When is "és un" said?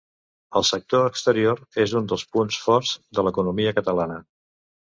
1.85-2.09